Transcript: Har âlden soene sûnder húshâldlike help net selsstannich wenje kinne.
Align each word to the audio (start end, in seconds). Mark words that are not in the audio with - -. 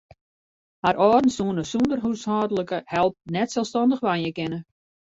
Har 0.83 0.95
âlden 1.07 1.33
soene 1.37 1.63
sûnder 1.73 1.99
húshâldlike 2.07 2.79
help 2.95 3.13
net 3.37 3.51
selsstannich 3.55 4.03
wenje 4.07 4.31
kinne. 4.37 4.59